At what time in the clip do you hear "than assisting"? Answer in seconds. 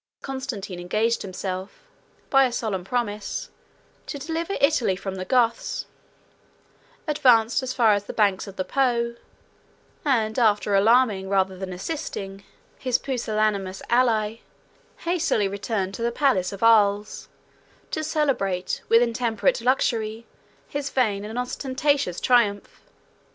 11.55-12.43